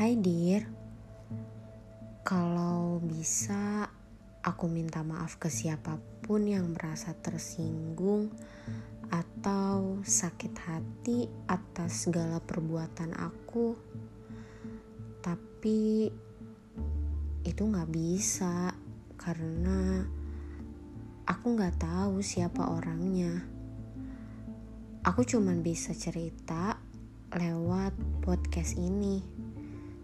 [0.00, 0.64] Hai Dir,
[2.24, 3.84] kalau bisa
[4.40, 8.32] aku minta maaf ke siapa pun yang merasa tersinggung
[9.12, 13.76] atau sakit hati atas segala perbuatan aku.
[15.20, 16.08] Tapi
[17.44, 18.72] itu gak bisa
[19.20, 20.00] karena
[21.28, 23.44] aku gak tahu siapa orangnya.
[25.04, 26.80] Aku cuman bisa cerita
[27.36, 27.92] lewat
[28.24, 29.39] podcast ini.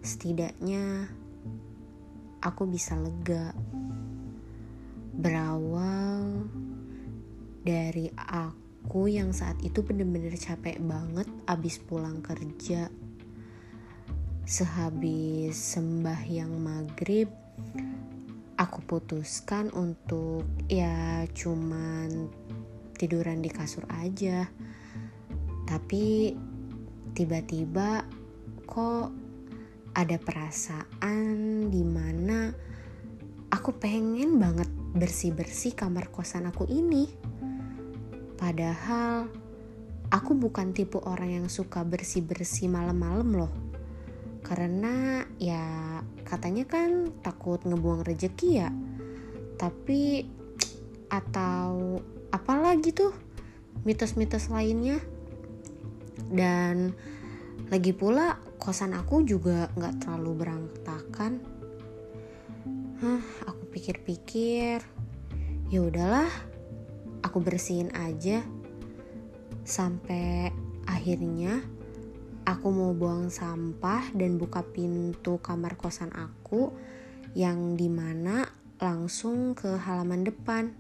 [0.06, 1.10] Setidaknya
[2.38, 3.50] aku bisa lega.
[5.18, 6.46] Berawal
[7.66, 12.86] dari aku yang saat itu bener-bener capek banget abis pulang kerja.
[14.46, 17.26] Sehabis sembahyang maghrib,
[18.54, 22.30] aku putuskan untuk ya cuman
[22.94, 24.46] tiduran di kasur aja.
[25.66, 26.30] Tapi
[27.10, 28.06] tiba-tiba
[28.70, 29.25] kok
[29.96, 32.52] ada perasaan di mana
[33.48, 37.08] aku pengen banget bersih-bersih kamar kosan aku ini.
[38.36, 39.32] Padahal
[40.12, 43.52] aku bukan tipe orang yang suka bersih-bersih malam-malam loh.
[44.44, 48.68] Karena ya katanya kan takut ngebuang rejeki ya.
[49.56, 50.28] Tapi
[51.08, 52.04] atau
[52.36, 53.16] apalagi tuh
[53.88, 55.00] mitos-mitos lainnya.
[56.28, 56.92] Dan
[57.72, 61.32] lagi pula kosan aku juga nggak terlalu berantakan.
[62.96, 64.80] Hah, aku pikir-pikir,
[65.68, 66.32] ya udahlah,
[67.20, 68.40] aku bersihin aja.
[69.66, 70.48] Sampai
[70.88, 71.60] akhirnya
[72.46, 76.72] aku mau buang sampah dan buka pintu kamar kosan aku
[77.36, 78.48] yang di mana
[78.80, 80.72] langsung ke halaman depan.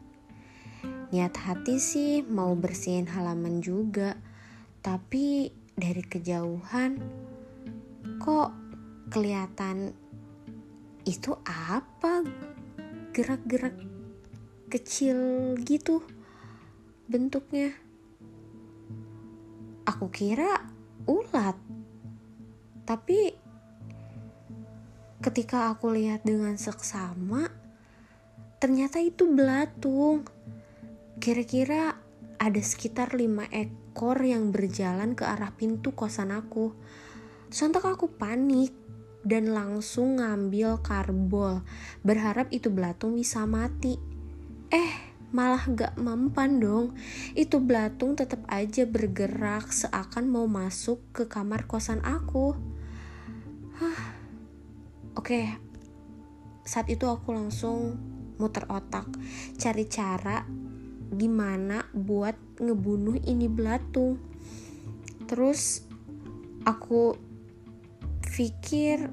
[1.12, 4.16] Niat hati sih mau bersihin halaman juga,
[4.80, 6.96] tapi dari kejauhan
[8.26, 8.50] kok
[9.06, 9.94] kelihatan
[11.06, 12.26] itu apa?
[13.14, 13.78] Gerak-gerak
[14.66, 16.02] kecil gitu
[17.06, 17.70] bentuknya.
[19.86, 20.58] Aku kira
[21.06, 21.54] ulat.
[22.82, 23.30] Tapi
[25.22, 27.46] ketika aku lihat dengan seksama
[28.58, 30.26] ternyata itu belatung.
[31.22, 31.94] Kira-kira
[32.42, 36.74] ada sekitar lima ekor yang berjalan ke arah pintu kosan aku.
[37.56, 38.68] Sontak aku panik
[39.24, 41.64] dan langsung ngambil karbol,
[42.04, 43.96] berharap itu belatung bisa mati.
[44.68, 44.92] Eh,
[45.32, 46.92] malah gak mempan dong.
[47.32, 52.52] Itu belatung tetap aja bergerak seakan mau masuk ke kamar kosan aku.
[53.80, 54.00] Hah.
[55.16, 55.56] Oke.
[56.60, 57.96] Saat itu aku langsung
[58.36, 59.08] muter otak,
[59.56, 60.44] cari cara
[61.08, 64.20] gimana buat ngebunuh ini belatung
[65.24, 65.86] terus
[66.66, 67.25] aku
[68.36, 69.08] pikir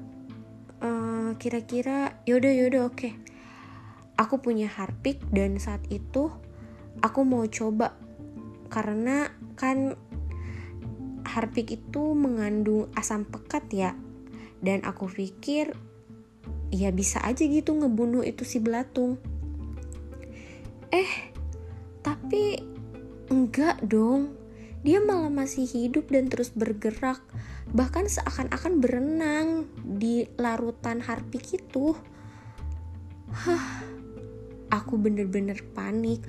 [0.84, 3.12] uh, kira-kira yaudah yaudah oke okay.
[4.20, 6.28] aku punya harpik dan saat itu
[7.00, 7.96] aku mau coba
[8.68, 9.96] karena kan
[11.24, 13.90] harpik itu mengandung asam pekat ya
[14.60, 15.72] dan aku pikir
[16.68, 19.16] ya bisa aja gitu ngebunuh itu si belatung
[20.92, 21.34] eh
[22.04, 22.60] tapi
[23.32, 24.36] enggak dong.
[24.84, 27.24] Dia malah masih hidup dan terus bergerak,
[27.72, 29.48] bahkan seakan-akan berenang
[29.80, 31.96] di larutan harpik itu.
[33.32, 33.82] Hah,
[34.68, 36.22] aku bener-bener panik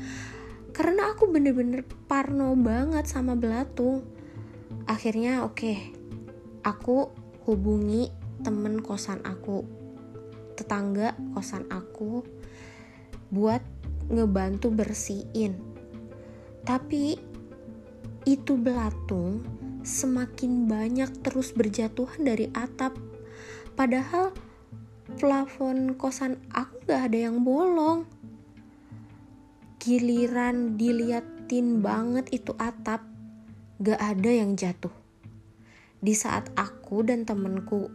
[0.75, 4.03] karena aku bener-bener parno banget sama belatung.
[4.85, 5.77] Akhirnya oke, okay,
[6.67, 7.15] aku
[7.47, 8.11] hubungi
[8.43, 9.63] temen kosan aku,
[10.59, 12.27] tetangga kosan aku,
[13.31, 13.63] buat
[14.11, 15.57] ngebantu bersihin.
[16.67, 17.17] Tapi
[18.25, 19.45] itu belatung
[19.85, 22.97] semakin banyak terus berjatuhan dari atap.
[23.77, 24.33] Padahal
[25.21, 28.09] plafon kosan aku gak ada yang bolong.
[29.77, 33.05] Giliran diliatin banget itu atap,
[33.77, 34.91] gak ada yang jatuh.
[36.01, 37.93] Di saat aku dan temenku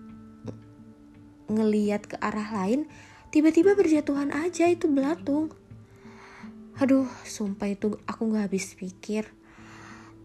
[1.51, 2.87] ngeliat ke arah lain,
[3.35, 5.51] tiba-tiba berjatuhan aja itu belatung.
[6.79, 9.40] Aduh, sumpah itu aku gak habis pikir.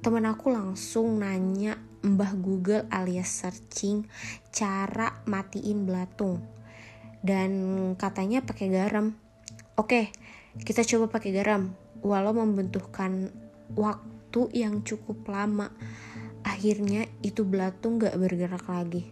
[0.02, 4.08] Temen aku langsung nanya mbah Google alias searching
[4.52, 6.42] cara matiin belatung.
[7.26, 7.52] Dan
[7.98, 9.18] katanya pakai garam.
[9.76, 10.14] Oke,
[10.62, 11.74] kita coba pakai garam.
[12.06, 13.34] Walau membutuhkan
[13.74, 15.74] waktu yang cukup lama.
[16.46, 19.10] Akhirnya itu belatung gak bergerak lagi.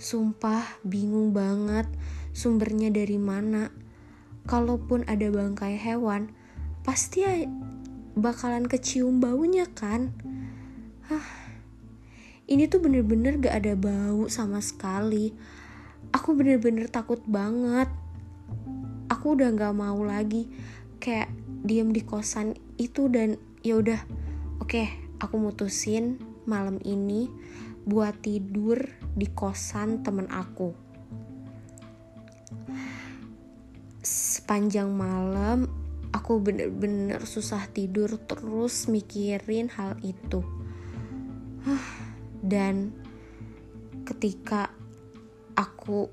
[0.00, 1.84] Sumpah bingung banget
[2.32, 3.68] sumbernya dari mana
[4.48, 6.32] kalaupun ada bangkai hewan,
[6.82, 7.22] pasti
[8.18, 10.12] bakalan kecium baunya kan?
[11.08, 11.26] Hah,
[12.48, 15.32] ini tuh bener-bener gak ada bau sama sekali.
[16.12, 17.88] Aku bener-bener takut banget.
[19.08, 20.48] Aku udah gak mau lagi
[21.02, 21.32] kayak
[21.66, 23.34] diem di kosan itu dan
[23.66, 24.00] ya udah
[24.62, 24.86] oke okay,
[25.18, 27.26] aku mutusin malam ini
[27.82, 28.78] buat tidur
[29.18, 30.74] di kosan temen aku.
[34.02, 35.81] Sepanjang malam
[36.12, 40.44] aku bener-bener susah tidur terus mikirin hal itu.
[42.42, 42.92] Dan
[44.04, 44.70] ketika
[45.56, 46.08] aku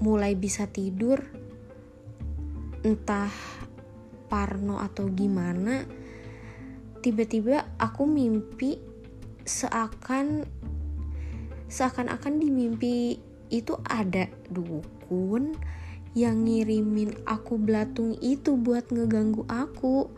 [0.00, 1.20] mulai bisa tidur
[2.84, 3.32] entah
[4.28, 5.82] parno atau gimana
[7.00, 8.78] tiba-tiba aku mimpi
[9.46, 10.46] seakan
[11.66, 12.96] seakan-akan di mimpi
[13.50, 15.54] itu ada dukun
[16.16, 20.08] yang ngirimin aku belatung itu buat ngeganggu aku.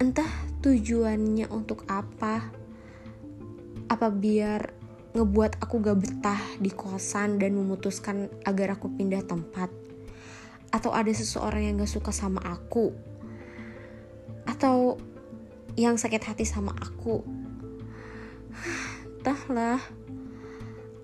[0.00, 0.32] Entah
[0.64, 2.40] tujuannya untuk apa.
[3.92, 4.72] Apa biar
[5.12, 9.68] ngebuat aku gak betah di kosan dan memutuskan agar aku pindah tempat.
[10.72, 12.96] Atau ada seseorang yang gak suka sama aku.
[14.48, 14.96] Atau
[15.76, 17.20] yang sakit hati sama aku.
[19.20, 19.84] Entahlah.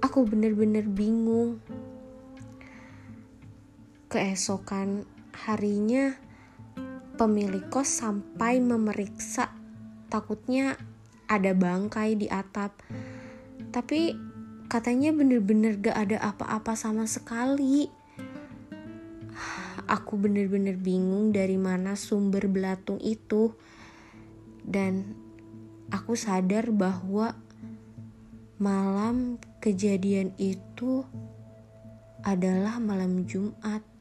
[0.01, 1.61] Aku bener-bener bingung
[4.13, 6.13] keesokan harinya
[7.17, 9.49] pemilik kos sampai memeriksa.
[10.13, 10.77] Takutnya
[11.25, 12.77] ada bangkai di atap.
[13.73, 14.13] Tapi
[14.69, 17.89] katanya bener-bener gak ada apa-apa sama sekali.
[19.89, 23.57] Aku bener-bener bingung dari mana sumber belatung itu.
[24.61, 25.17] Dan
[25.89, 27.33] aku sadar bahwa
[28.61, 31.01] malam kejadian itu
[32.23, 33.92] adalah malam Jumat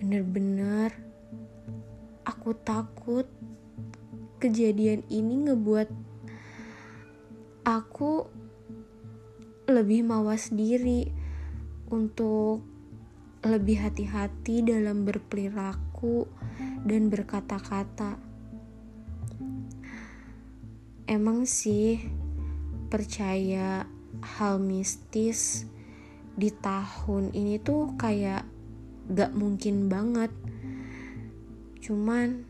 [0.00, 0.94] bener-bener
[2.24, 3.28] aku takut
[4.40, 5.88] kejadian ini ngebuat
[7.64, 8.28] aku
[9.64, 11.08] lebih mawas diri
[11.88, 12.60] untuk
[13.44, 16.28] lebih hati-hati dalam berperilaku
[16.84, 18.16] dan berkata-kata.
[21.04, 22.00] Emang sih
[22.88, 23.84] percaya
[24.20, 25.68] hal mistis
[26.36, 28.53] di tahun ini tuh kayak
[29.10, 30.32] gak mungkin banget.
[31.84, 32.44] Cuman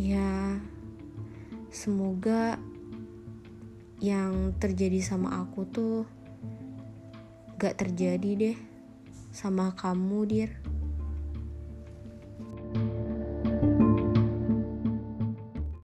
[0.00, 0.56] ya
[1.68, 2.56] semoga
[4.00, 6.08] yang terjadi sama aku tuh
[7.60, 8.56] gak terjadi deh
[9.28, 10.50] sama kamu dir